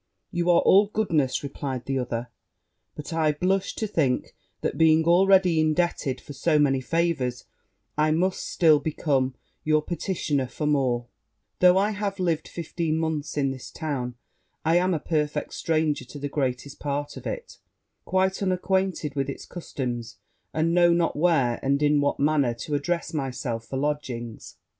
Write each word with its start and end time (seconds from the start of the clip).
'You 0.31 0.49
are 0.49 0.61
all 0.61 0.87
goodness,' 0.87 1.43
replied 1.43 1.85
the 1.85 1.99
other; 1.99 2.29
'but 2.95 3.13
I 3.13 3.33
blush 3.33 3.75
to 3.75 3.85
think 3.85 4.35
that, 4.61 4.75
being 4.75 5.03
already 5.05 5.59
indebted 5.59 6.19
for 6.19 6.33
so 6.33 6.57
many 6.57 6.81
favours, 6.81 7.45
I 7.99 8.09
must 8.09 8.39
still 8.43 8.79
become 8.79 9.35
your 9.63 9.83
petitioner 9.83 10.47
for 10.47 10.65
more: 10.65 11.05
though 11.59 11.77
I 11.77 11.91
have 11.91 12.19
lived 12.19 12.47
fifteen 12.47 12.97
months 12.97 13.37
in 13.37 13.51
this 13.51 13.69
town, 13.69 14.15
I 14.65 14.77
am 14.77 14.95
a 14.95 14.99
perfect 14.99 15.53
stranger 15.53 16.05
to 16.05 16.17
the 16.17 16.27
greatest 16.29 16.79
part 16.79 17.15
of 17.15 17.27
it, 17.27 17.59
quite 18.03 18.41
unacquainted 18.41 19.13
with 19.13 19.29
it's 19.29 19.45
customs, 19.45 20.17
and 20.51 20.73
know 20.73 20.91
not 20.93 21.15
where, 21.15 21.59
and 21.61 21.79
in 21.83 22.01
what 22.01 22.19
manner, 22.19 22.55
to 22.55 22.73
address 22.73 23.13
myself 23.13 23.67
for 23.67 23.77
lodgings. 23.77 24.55